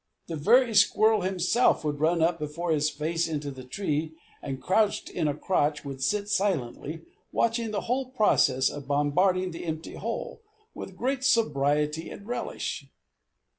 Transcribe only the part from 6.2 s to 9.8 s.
silently watching the whole process of bombarding the